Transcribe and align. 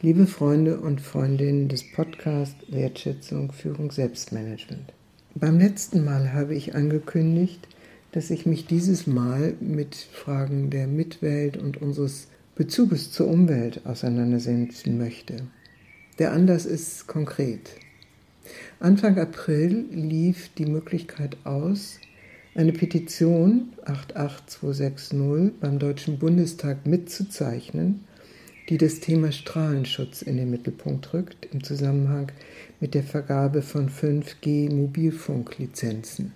Liebe 0.00 0.28
Freunde 0.28 0.78
und 0.78 1.00
Freundinnen 1.00 1.66
des 1.66 1.82
Podcasts 1.82 2.54
Wertschätzung, 2.68 3.50
Führung, 3.50 3.90
Selbstmanagement. 3.90 4.92
Beim 5.34 5.58
letzten 5.58 6.04
Mal 6.04 6.32
habe 6.32 6.54
ich 6.54 6.76
angekündigt, 6.76 7.66
dass 8.12 8.30
ich 8.30 8.46
mich 8.46 8.66
dieses 8.66 9.08
Mal 9.08 9.54
mit 9.58 9.96
Fragen 9.96 10.70
der 10.70 10.86
Mitwelt 10.86 11.56
und 11.56 11.82
unseres 11.82 12.28
Bezuges 12.54 13.10
zur 13.10 13.26
Umwelt 13.26 13.86
auseinandersetzen 13.86 14.98
möchte. 14.98 15.48
Der 16.20 16.32
Anlass 16.32 16.64
ist 16.64 17.08
konkret. 17.08 17.70
Anfang 18.78 19.18
April 19.18 19.84
lief 19.90 20.48
die 20.56 20.66
Möglichkeit 20.66 21.36
aus, 21.42 21.98
eine 22.54 22.72
Petition 22.72 23.72
88260 23.84 25.58
beim 25.58 25.80
Deutschen 25.80 26.20
Bundestag 26.20 26.86
mitzuzeichnen 26.86 28.04
die 28.68 28.78
das 28.78 29.00
Thema 29.00 29.32
Strahlenschutz 29.32 30.22
in 30.22 30.36
den 30.36 30.50
Mittelpunkt 30.50 31.14
rückt 31.14 31.48
im 31.52 31.64
Zusammenhang 31.64 32.30
mit 32.80 32.94
der 32.94 33.02
Vergabe 33.02 33.62
von 33.62 33.88
5G 33.88 34.72
Mobilfunklizenzen. 34.72 36.32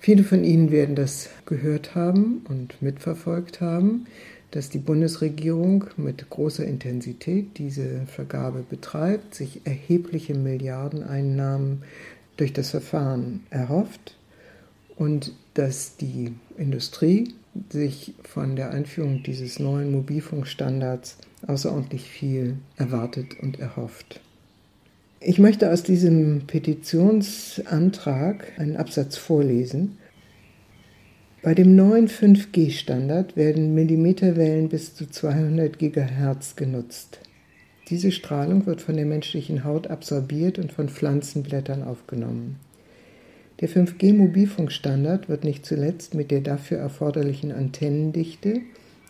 Viele 0.00 0.24
von 0.24 0.44
Ihnen 0.44 0.70
werden 0.70 0.94
das 0.94 1.28
gehört 1.46 1.94
haben 1.94 2.44
und 2.48 2.80
mitverfolgt 2.82 3.60
haben, 3.60 4.06
dass 4.50 4.70
die 4.70 4.78
Bundesregierung 4.78 5.84
mit 5.96 6.30
großer 6.30 6.64
Intensität 6.64 7.58
diese 7.58 8.06
Vergabe 8.06 8.64
betreibt, 8.68 9.34
sich 9.34 9.60
erhebliche 9.64 10.34
Milliardeneinnahmen 10.34 11.82
durch 12.36 12.52
das 12.52 12.70
Verfahren 12.70 13.44
erhofft 13.50 14.16
und 14.96 15.32
dass 15.54 15.96
die 15.96 16.32
Industrie 16.56 17.34
sich 17.70 18.14
von 18.22 18.56
der 18.56 18.70
Einführung 18.70 19.22
dieses 19.22 19.58
neuen 19.58 19.92
Mobilfunkstandards 19.92 21.18
außerordentlich 21.46 22.08
viel 22.08 22.56
erwartet 22.76 23.38
und 23.40 23.60
erhofft. 23.60 24.20
Ich 25.20 25.38
möchte 25.38 25.72
aus 25.72 25.82
diesem 25.82 26.46
Petitionsantrag 26.46 28.52
einen 28.58 28.76
Absatz 28.76 29.16
vorlesen. 29.16 29.98
Bei 31.42 31.54
dem 31.54 31.74
neuen 31.74 32.08
5G-Standard 32.08 33.36
werden 33.36 33.74
Millimeterwellen 33.74 34.68
bis 34.68 34.94
zu 34.94 35.08
200 35.08 35.78
GHz 35.78 36.56
genutzt. 36.56 37.20
Diese 37.88 38.12
Strahlung 38.12 38.66
wird 38.66 38.82
von 38.82 38.96
der 38.96 39.06
menschlichen 39.06 39.64
Haut 39.64 39.88
absorbiert 39.88 40.58
und 40.58 40.72
von 40.72 40.88
Pflanzenblättern 40.88 41.82
aufgenommen. 41.82 42.56
Der 43.60 43.68
5G-Mobilfunkstandard 43.68 45.28
wird 45.28 45.42
nicht 45.42 45.66
zuletzt 45.66 46.14
mit 46.14 46.30
der 46.30 46.40
dafür 46.40 46.78
erforderlichen 46.78 47.50
Antennendichte 47.50 48.60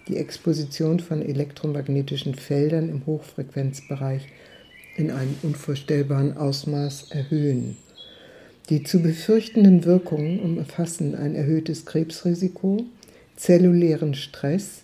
die 0.08 0.16
Exposition 0.16 1.00
von 1.00 1.20
elektromagnetischen 1.20 2.34
Feldern 2.34 2.88
im 2.88 3.05
Hochfrequenzbereich 3.05 4.27
in 4.96 5.10
einem 5.10 5.34
unvorstellbaren 5.42 6.36
Ausmaß 6.36 7.10
erhöhen. 7.10 7.77
Die 8.70 8.82
zu 8.82 9.00
befürchtenden 9.00 9.84
Wirkungen 9.84 10.40
umfassen 10.40 11.14
ein 11.14 11.34
erhöhtes 11.34 11.84
Krebsrisiko, 11.84 12.84
zellulären 13.36 14.14
Stress, 14.14 14.83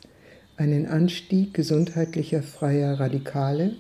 einen 0.57 0.87
Anstieg 0.87 1.55
gesundheitlicher 1.55 2.43
freier 2.43 3.01
Radikale, 3.01 3.73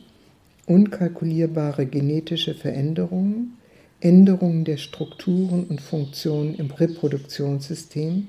unkalkulierbare 0.67 1.87
genetische 1.87 2.55
Veränderungen, 2.55 3.59
Änderungen 4.05 4.67
der 4.67 4.77
Strukturen 4.77 5.65
und 5.65 5.81
Funktionen 5.81 6.55
im 6.57 6.71
Reproduktionssystem, 6.71 8.29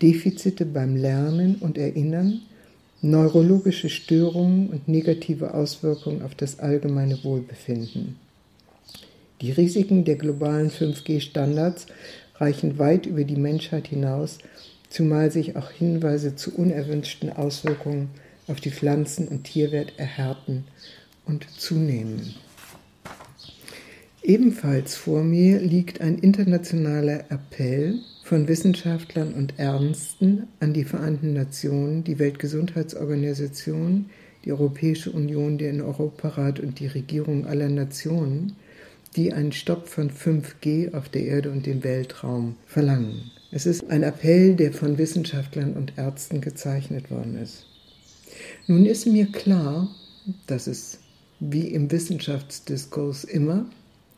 Defizite 0.00 0.64
beim 0.64 0.96
Lernen 0.96 1.56
und 1.56 1.76
Erinnern, 1.76 2.40
neurologische 3.02 3.90
Störungen 3.90 4.70
und 4.70 4.88
negative 4.88 5.52
Auswirkungen 5.52 6.22
auf 6.22 6.34
das 6.34 6.58
allgemeine 6.58 7.22
Wohlbefinden. 7.22 8.16
Die 9.42 9.52
Risiken 9.52 10.04
der 10.04 10.16
globalen 10.16 10.70
5G-Standards 10.70 11.86
reichen 12.36 12.78
weit 12.78 13.04
über 13.04 13.24
die 13.24 13.36
Menschheit 13.36 13.88
hinaus, 13.88 14.38
zumal 14.88 15.30
sich 15.30 15.54
auch 15.54 15.70
Hinweise 15.70 16.34
zu 16.34 16.54
unerwünschten 16.54 17.30
Auswirkungen 17.30 18.08
auf 18.48 18.60
die 18.60 18.70
Pflanzen- 18.70 19.28
und 19.28 19.44
Tierwelt 19.44 19.92
erhärten 19.98 20.64
und 21.26 21.46
zunehmen. 21.58 22.34
Ebenfalls 24.22 24.96
vor 24.96 25.22
mir 25.24 25.60
liegt 25.60 26.02
ein 26.02 26.18
internationaler 26.18 27.24
Appell 27.30 28.00
von 28.22 28.48
Wissenschaftlern 28.48 29.32
und 29.32 29.58
Ernsten 29.58 30.46
an 30.60 30.74
die 30.74 30.84
Vereinten 30.84 31.32
Nationen, 31.32 32.04
die 32.04 32.18
Weltgesundheitsorganisation, 32.18 34.10
die 34.44 34.52
Europäische 34.52 35.10
Union, 35.10 35.56
den 35.56 35.80
Europarat 35.80 36.60
und 36.60 36.80
die 36.80 36.86
Regierungen 36.86 37.46
aller 37.46 37.70
Nationen, 37.70 38.52
die 39.16 39.32
einen 39.32 39.52
Stopp 39.52 39.88
von 39.88 40.10
5G 40.10 40.94
auf 40.94 41.08
der 41.08 41.24
Erde 41.24 41.50
und 41.50 41.64
dem 41.64 41.82
Weltraum 41.82 42.56
verlangen. 42.66 43.30
Es 43.50 43.64
ist 43.66 43.90
ein 43.90 44.02
Appell, 44.02 44.54
der 44.54 44.72
von 44.72 44.98
Wissenschaftlern 44.98 45.72
und 45.72 45.94
Ärzten 45.96 46.40
gezeichnet 46.40 47.10
worden 47.10 47.36
ist. 47.36 47.66
Nun 48.66 48.84
ist 48.84 49.06
mir 49.06 49.26
klar, 49.26 49.88
dass 50.46 50.66
es 50.66 51.00
wie 51.40 51.68
im 51.68 51.90
Wissenschaftsdiskurs 51.90 53.24
immer 53.24 53.66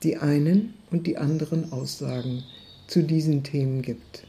die 0.03 0.17
einen 0.17 0.75
und 0.91 1.07
die 1.07 1.19
anderen 1.19 1.73
Aussagen 1.73 2.45
zu 2.87 3.03
diesen 3.03 3.43
Themen 3.43 3.83
gibt. 3.83 4.25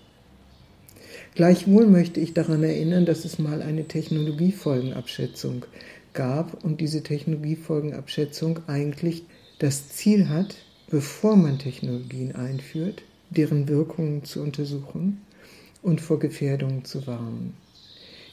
Gleichwohl 1.35 1.87
möchte 1.87 2.19
ich 2.19 2.33
daran 2.33 2.63
erinnern, 2.63 3.05
dass 3.05 3.25
es 3.25 3.39
mal 3.39 3.61
eine 3.61 3.87
Technologiefolgenabschätzung 3.87 5.65
gab 6.13 6.63
und 6.63 6.79
diese 6.79 7.01
Technologiefolgenabschätzung 7.01 8.59
eigentlich 8.67 9.23
das 9.59 9.89
Ziel 9.89 10.29
hat, 10.29 10.55
bevor 10.89 11.35
man 11.35 11.57
Technologien 11.57 12.35
einführt, 12.35 13.03
deren 13.31 13.67
Wirkungen 13.67 14.23
zu 14.23 14.41
untersuchen 14.41 15.21
und 15.81 16.01
vor 16.01 16.19
Gefährdungen 16.19 16.85
zu 16.85 17.07
warnen. 17.07 17.55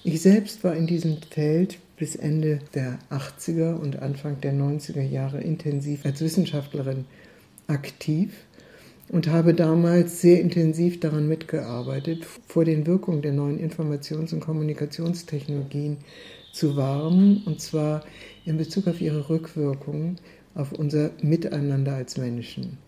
Ich 0.04 0.20
selbst 0.22 0.64
war 0.64 0.74
in 0.76 0.86
diesem 0.86 1.18
Feld 1.30 1.78
bis 1.96 2.16
Ende 2.16 2.60
der 2.74 2.98
80er 3.10 3.74
und 3.74 4.00
Anfang 4.00 4.40
der 4.40 4.54
90er 4.54 5.02
Jahre 5.02 5.40
intensiv 5.42 6.04
als 6.06 6.20
Wissenschaftlerin 6.20 7.04
aktiv 7.70 8.32
und 9.08 9.28
habe 9.28 9.54
damals 9.54 10.20
sehr 10.20 10.40
intensiv 10.40 11.00
daran 11.00 11.28
mitgearbeitet, 11.28 12.24
vor 12.24 12.64
den 12.64 12.86
Wirkungen 12.86 13.22
der 13.22 13.32
neuen 13.32 13.58
Informations- 13.58 14.32
und 14.32 14.40
Kommunikationstechnologien 14.40 15.98
zu 16.52 16.76
warnen, 16.76 17.42
und 17.46 17.60
zwar 17.60 18.04
in 18.44 18.56
Bezug 18.56 18.86
auf 18.88 19.00
ihre 19.00 19.28
Rückwirkungen 19.28 20.16
auf 20.54 20.72
unser 20.72 21.10
Miteinander 21.22 21.94
als 21.94 22.16
Menschen. 22.16 22.78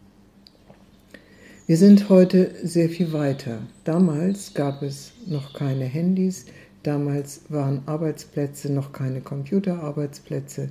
Wir 1.66 1.76
sind 1.76 2.08
heute 2.08 2.50
sehr 2.64 2.88
viel 2.88 3.12
weiter. 3.12 3.60
Damals 3.84 4.52
gab 4.52 4.82
es 4.82 5.12
noch 5.26 5.54
keine 5.54 5.84
Handys, 5.84 6.46
damals 6.82 7.42
waren 7.48 7.82
Arbeitsplätze 7.86 8.72
noch 8.72 8.92
keine 8.92 9.20
Computerarbeitsplätze, 9.20 10.70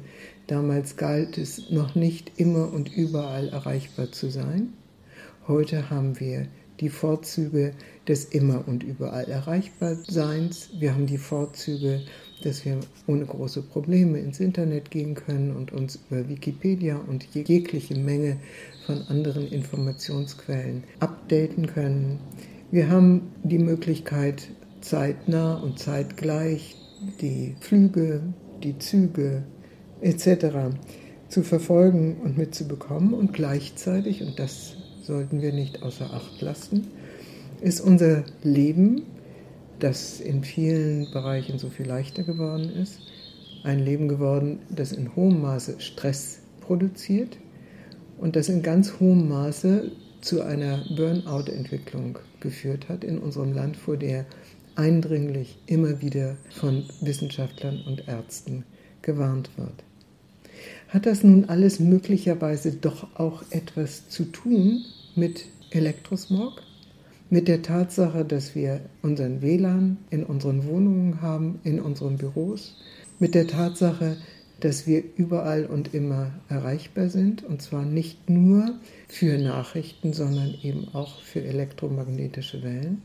Damals 0.51 0.97
galt 0.97 1.37
es 1.37 1.69
noch 1.69 1.95
nicht 1.95 2.33
immer 2.35 2.73
und 2.73 2.93
überall 2.93 3.47
erreichbar 3.47 4.11
zu 4.11 4.29
sein. 4.29 4.73
Heute 5.47 5.89
haben 5.89 6.19
wir 6.19 6.45
die 6.81 6.89
Vorzüge 6.89 7.71
des 8.05 8.25
immer 8.25 8.67
und 8.67 8.83
überall 8.83 9.29
erreichbar 9.29 9.95
Seins. 9.95 10.69
Wir 10.77 10.93
haben 10.93 11.07
die 11.07 11.17
Vorzüge, 11.17 12.01
dass 12.43 12.65
wir 12.65 12.81
ohne 13.07 13.25
große 13.25 13.61
Probleme 13.61 14.19
ins 14.19 14.41
Internet 14.41 14.91
gehen 14.91 15.15
können 15.15 15.55
und 15.55 15.71
uns 15.71 15.97
über 16.09 16.27
Wikipedia 16.27 16.97
und 16.97 17.25
jegliche 17.33 17.95
Menge 17.95 18.35
von 18.85 19.03
anderen 19.03 19.47
Informationsquellen 19.47 20.83
updaten 20.99 21.67
können. 21.67 22.19
Wir 22.71 22.89
haben 22.89 23.31
die 23.43 23.59
Möglichkeit, 23.59 24.49
zeitnah 24.81 25.61
und 25.61 25.79
zeitgleich 25.79 26.75
die 27.21 27.55
Flüge, 27.61 28.21
die 28.61 28.77
Züge, 28.79 29.43
etc. 30.01 30.75
zu 31.29 31.43
verfolgen 31.43 32.17
und 32.23 32.37
mitzubekommen. 32.37 33.13
Und 33.13 33.33
gleichzeitig, 33.33 34.21
und 34.23 34.39
das 34.39 34.75
sollten 35.03 35.41
wir 35.41 35.53
nicht 35.53 35.83
außer 35.83 36.11
Acht 36.13 36.41
lassen, 36.41 36.87
ist 37.61 37.81
unser 37.81 38.23
Leben, 38.43 39.03
das 39.79 40.19
in 40.19 40.43
vielen 40.43 41.11
Bereichen 41.11 41.57
so 41.57 41.69
viel 41.69 41.87
leichter 41.87 42.23
geworden 42.23 42.69
ist, 42.69 42.99
ein 43.63 43.79
Leben 43.79 44.07
geworden, 44.07 44.59
das 44.69 44.91
in 44.91 45.15
hohem 45.15 45.41
Maße 45.41 45.79
Stress 45.79 46.39
produziert 46.61 47.37
und 48.17 48.35
das 48.35 48.49
in 48.49 48.61
ganz 48.61 48.99
hohem 48.99 49.27
Maße 49.29 49.91
zu 50.21 50.41
einer 50.43 50.83
Burnout-Entwicklung 50.95 52.19
geführt 52.39 52.89
hat 52.89 53.03
in 53.03 53.17
unserem 53.17 53.53
Land, 53.53 53.77
vor 53.77 53.97
der 53.97 54.25
eindringlich 54.75 55.57
immer 55.65 56.01
wieder 56.01 56.37
von 56.49 56.85
Wissenschaftlern 57.01 57.83
und 57.87 58.07
Ärzten 58.07 58.63
gewarnt 59.01 59.49
wird. 59.57 59.83
Hat 60.89 61.05
das 61.05 61.23
nun 61.23 61.45
alles 61.45 61.79
möglicherweise 61.79 62.71
doch 62.71 63.07
auch 63.17 63.43
etwas 63.49 64.09
zu 64.09 64.25
tun 64.25 64.83
mit 65.15 65.45
Elektrosmog? 65.71 66.61
Mit 67.29 67.47
der 67.47 67.61
Tatsache, 67.61 68.25
dass 68.25 68.55
wir 68.55 68.81
unseren 69.01 69.41
WLAN 69.41 69.97
in 70.09 70.23
unseren 70.25 70.65
Wohnungen 70.65 71.21
haben, 71.21 71.59
in 71.63 71.79
unseren 71.79 72.17
Büros? 72.17 72.75
Mit 73.19 73.35
der 73.35 73.47
Tatsache, 73.47 74.17
dass 74.59 74.85
wir 74.85 75.03
überall 75.15 75.65
und 75.65 75.93
immer 75.93 76.31
erreichbar 76.49 77.09
sind, 77.09 77.43
und 77.43 77.61
zwar 77.61 77.85
nicht 77.85 78.29
nur 78.29 78.75
für 79.07 79.37
Nachrichten, 79.37 80.13
sondern 80.13 80.55
eben 80.61 80.87
auch 80.93 81.21
für 81.21 81.41
elektromagnetische 81.41 82.63
Wellen. 82.63 83.01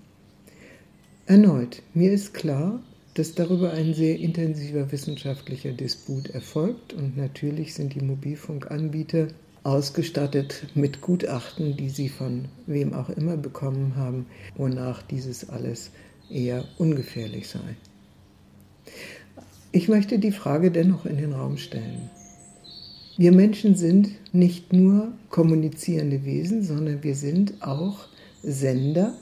Erneut, 1.26 1.82
mir 1.94 2.12
ist 2.12 2.34
klar, 2.34 2.80
dass 3.18 3.34
darüber 3.34 3.72
ein 3.72 3.94
sehr 3.94 4.18
intensiver 4.18 4.92
wissenschaftlicher 4.92 5.72
Disput 5.72 6.28
erfolgt 6.28 6.92
und 6.92 7.16
natürlich 7.16 7.72
sind 7.72 7.94
die 7.94 8.04
Mobilfunkanbieter 8.04 9.28
ausgestattet 9.64 10.66
mit 10.74 11.00
Gutachten, 11.00 11.76
die 11.78 11.88
sie 11.88 12.10
von 12.10 12.44
wem 12.66 12.92
auch 12.92 13.08
immer 13.08 13.38
bekommen 13.38 13.96
haben, 13.96 14.26
wonach 14.54 15.00
dieses 15.02 15.48
alles 15.48 15.90
eher 16.30 16.64
ungefährlich 16.76 17.48
sei. 17.48 17.76
Ich 19.72 19.88
möchte 19.88 20.18
die 20.18 20.30
Frage 20.30 20.70
dennoch 20.70 21.06
in 21.06 21.16
den 21.16 21.32
Raum 21.32 21.56
stellen. 21.56 22.10
Wir 23.16 23.32
Menschen 23.32 23.76
sind 23.76 24.10
nicht 24.32 24.74
nur 24.74 25.12
kommunizierende 25.30 26.26
Wesen, 26.26 26.62
sondern 26.62 27.02
wir 27.02 27.14
sind 27.14 27.62
auch 27.62 28.08
Sender 28.42 29.14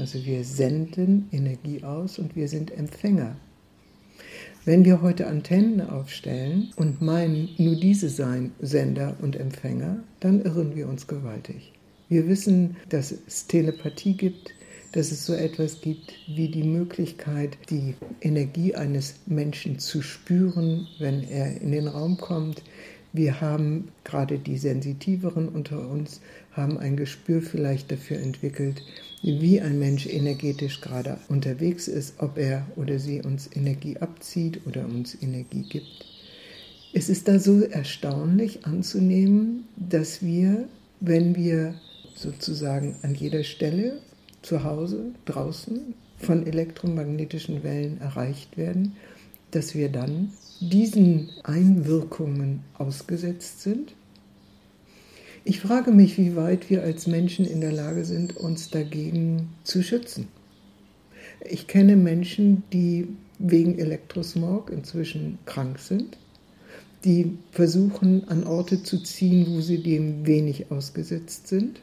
also 0.00 0.24
wir 0.24 0.44
senden 0.44 1.28
Energie 1.30 1.84
aus 1.84 2.18
und 2.18 2.34
wir 2.34 2.48
sind 2.48 2.70
Empfänger. 2.70 3.36
Wenn 4.64 4.84
wir 4.84 5.02
heute 5.02 5.26
Antennen 5.26 5.82
aufstellen 5.82 6.72
und 6.76 7.02
meinen, 7.02 7.50
nur 7.58 7.76
diese 7.76 8.08
seien 8.08 8.52
Sender 8.60 9.16
und 9.20 9.36
Empfänger, 9.36 10.02
dann 10.20 10.42
irren 10.42 10.74
wir 10.74 10.88
uns 10.88 11.06
gewaltig. 11.06 11.72
Wir 12.08 12.26
wissen, 12.28 12.76
dass 12.88 13.12
es 13.12 13.46
Telepathie 13.46 14.14
gibt, 14.14 14.54
dass 14.92 15.12
es 15.12 15.26
so 15.26 15.34
etwas 15.34 15.80
gibt 15.82 16.14
wie 16.26 16.48
die 16.48 16.64
Möglichkeit, 16.64 17.58
die 17.68 17.94
Energie 18.22 18.74
eines 18.74 19.16
Menschen 19.26 19.78
zu 19.78 20.02
spüren, 20.02 20.88
wenn 20.98 21.22
er 21.22 21.60
in 21.60 21.72
den 21.72 21.88
Raum 21.88 22.16
kommt. 22.16 22.62
Wir 23.12 23.40
haben 23.40 23.88
gerade 24.04 24.38
die 24.38 24.56
Sensitiveren 24.56 25.48
unter 25.48 25.88
uns, 25.88 26.20
haben 26.52 26.78
ein 26.78 26.96
Gespür 26.96 27.42
vielleicht 27.42 27.92
dafür 27.92 28.18
entwickelt, 28.18 28.82
wie 29.22 29.60
ein 29.60 29.78
Mensch 29.78 30.06
energetisch 30.06 30.80
gerade 30.80 31.18
unterwegs 31.28 31.88
ist, 31.88 32.14
ob 32.18 32.38
er 32.38 32.66
oder 32.76 32.98
sie 32.98 33.20
uns 33.22 33.50
Energie 33.54 33.98
abzieht 33.98 34.66
oder 34.66 34.84
uns 34.84 35.16
Energie 35.20 35.66
gibt. 35.68 36.06
Es 36.92 37.08
ist 37.08 37.28
da 37.28 37.38
so 37.38 37.62
erstaunlich 37.62 38.66
anzunehmen, 38.66 39.68
dass 39.76 40.22
wir, 40.22 40.68
wenn 41.00 41.36
wir 41.36 41.74
sozusagen 42.14 42.96
an 43.02 43.14
jeder 43.14 43.44
Stelle 43.44 43.98
zu 44.42 44.64
Hause, 44.64 45.12
draußen 45.26 45.94
von 46.18 46.46
elektromagnetischen 46.46 47.62
Wellen 47.62 48.00
erreicht 48.00 48.56
werden, 48.56 48.96
dass 49.50 49.74
wir 49.74 49.88
dann 49.90 50.32
diesen 50.60 51.30
Einwirkungen 51.44 52.62
ausgesetzt 52.74 53.62
sind 53.62 53.94
ich 55.44 55.60
frage 55.60 55.90
mich, 55.90 56.18
wie 56.18 56.36
weit 56.36 56.70
wir 56.70 56.82
als 56.82 57.06
Menschen 57.06 57.44
in 57.46 57.60
der 57.60 57.72
Lage 57.72 58.04
sind, 58.04 58.36
uns 58.36 58.70
dagegen 58.70 59.48
zu 59.64 59.82
schützen. 59.82 60.28
Ich 61.48 61.66
kenne 61.66 61.96
Menschen, 61.96 62.62
die 62.72 63.08
wegen 63.38 63.78
Elektrosmog 63.78 64.70
inzwischen 64.70 65.38
krank 65.46 65.78
sind, 65.78 66.18
die 67.04 67.38
versuchen, 67.50 68.28
an 68.28 68.46
Orte 68.46 68.82
zu 68.82 69.02
ziehen, 69.02 69.46
wo 69.48 69.60
sie 69.60 69.82
dem 69.82 70.26
wenig 70.26 70.70
ausgesetzt 70.70 71.48
sind 71.48 71.80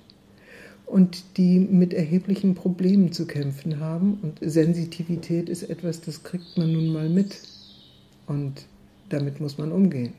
und 0.86 1.24
die 1.38 1.60
mit 1.60 1.94
erheblichen 1.94 2.53
Problemen 2.53 3.12
zu 3.12 3.25
kämpfen 3.25 3.80
haben. 3.80 4.19
Und 4.21 4.39
Sensitivität 4.42 5.50
ist 5.50 5.63
etwas, 5.63 6.01
das 6.01 6.24
kriegt 6.24 6.57
man 6.57 6.71
nun 6.71 6.88
mal 6.88 7.10
mit. 7.10 7.42
Und 8.27 8.65
damit 9.10 9.39
muss 9.39 9.57
man 9.57 9.71
umgehen. 9.71 10.13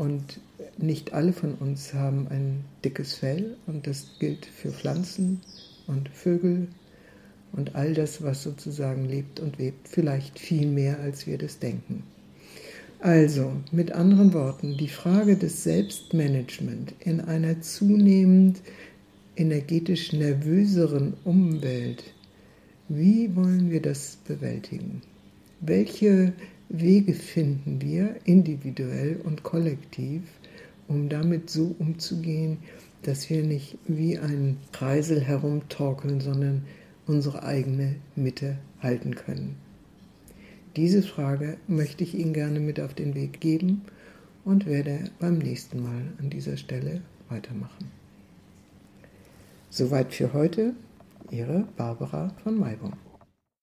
Und 0.00 0.40
nicht 0.78 1.12
alle 1.12 1.34
von 1.34 1.56
uns 1.56 1.92
haben 1.92 2.26
ein 2.30 2.64
dickes 2.82 3.16
Fell 3.16 3.58
und 3.66 3.86
das 3.86 4.06
gilt 4.18 4.46
für 4.46 4.70
Pflanzen 4.70 5.42
und 5.86 6.08
Vögel 6.08 6.68
und 7.52 7.74
all 7.74 7.92
das, 7.92 8.22
was 8.22 8.42
sozusagen 8.42 9.04
lebt 9.04 9.40
und 9.40 9.58
webt, 9.58 9.86
vielleicht 9.86 10.38
viel 10.38 10.66
mehr, 10.66 10.98
als 11.00 11.26
wir 11.26 11.36
das 11.36 11.58
denken. 11.58 12.02
Also, 13.00 13.52
mit 13.72 13.92
anderen 13.92 14.32
Worten, 14.32 14.78
die 14.78 14.88
Frage 14.88 15.36
des 15.36 15.64
Selbstmanagement 15.64 16.94
in 17.00 17.20
einer 17.20 17.60
zunehmend 17.60 18.62
energetisch 19.36 20.14
nervöseren 20.14 21.12
Umwelt, 21.24 22.04
wie 22.88 23.36
wollen 23.36 23.70
wir 23.70 23.82
das 23.82 24.16
bewältigen? 24.26 25.02
Welche 25.60 26.32
Wege 26.72 27.14
finden 27.14 27.80
wir 27.82 28.14
individuell 28.24 29.20
und 29.24 29.42
kollektiv, 29.42 30.22
um 30.86 31.08
damit 31.08 31.50
so 31.50 31.74
umzugehen, 31.80 32.58
dass 33.02 33.28
wir 33.28 33.42
nicht 33.42 33.76
wie 33.88 34.18
ein 34.18 34.56
Kreisel 34.70 35.20
herumtorkeln, 35.20 36.20
sondern 36.20 36.62
unsere 37.08 37.42
eigene 37.42 37.96
Mitte 38.14 38.56
halten 38.80 39.16
können. 39.16 39.56
Diese 40.76 41.02
Frage 41.02 41.56
möchte 41.66 42.04
ich 42.04 42.14
Ihnen 42.14 42.32
gerne 42.32 42.60
mit 42.60 42.78
auf 42.78 42.94
den 42.94 43.16
Weg 43.16 43.40
geben 43.40 43.82
und 44.44 44.66
werde 44.66 45.10
beim 45.18 45.38
nächsten 45.38 45.82
Mal 45.82 46.02
an 46.20 46.30
dieser 46.30 46.56
Stelle 46.56 47.02
weitermachen. 47.28 47.90
Soweit 49.70 50.14
für 50.14 50.32
heute, 50.32 50.74
Ihre 51.32 51.66
Barbara 51.76 52.32
von 52.44 52.56
Maibung. 52.56 52.92